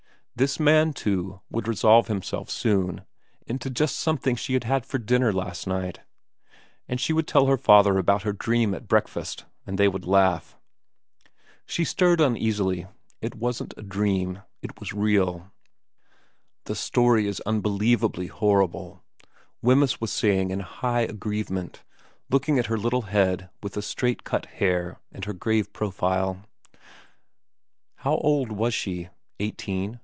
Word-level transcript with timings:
This 0.33 0.59
man, 0.59 0.93
too, 0.93 1.41
would 1.51 1.67
resolve 1.67 2.07
himself 2.07 2.49
soon 2.49 3.01
into 3.45 3.69
just 3.69 3.99
something 3.99 4.35
she 4.35 4.53
had 4.55 4.63
had 4.63 4.87
for 4.87 4.97
dinner 4.97 5.31
last 5.31 5.67
night, 5.67 5.99
and 6.87 6.99
she 6.99 7.13
would 7.13 7.27
tell 7.27 7.45
her 7.45 7.57
father 7.59 7.99
about 7.99 8.23
her 8.23 8.33
dream 8.33 8.73
at 8.73 8.87
breakfast, 8.87 9.45
and 9.67 9.77
they 9.77 9.87
would 9.87 10.05
laugh. 10.07 10.57
She 11.67 11.83
stirred 11.85 12.19
uneasily. 12.19 12.87
It 13.21 13.35
wasn't 13.35 13.75
a 13.77 13.83
dream. 13.83 14.41
It 14.63 14.79
was 14.79 14.93
real. 14.93 15.31
4 15.39 15.51
The 16.63 16.75
story 16.75 17.27
is 17.27 17.39
unbelievably 17.41 18.27
horrible,' 18.27 19.03
Wemyss 19.61 20.01
was" 20.01 20.11
VERA 20.19 20.31
13 20.37 20.39
saying 20.39 20.49
in 20.51 20.61
a 20.61 20.63
high 20.63 21.01
aggrievement, 21.03 21.83
looking 22.31 22.57
at 22.57 22.65
her 22.65 22.79
little 22.79 23.03
head 23.03 23.51
with 23.61 23.73
the 23.73 23.83
straight 23.83 24.23
cut 24.23 24.47
hair, 24.47 24.97
and 25.11 25.25
her 25.25 25.33
grave 25.33 25.71
profile. 25.71 26.41
How 27.97 28.15
old 28.15 28.51
was 28.51 28.73
she? 28.73 29.09
Eighteen 29.39 29.99